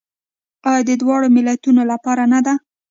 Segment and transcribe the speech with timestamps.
[0.69, 2.53] آیا د دواړو ملتونو لپاره نه ده؟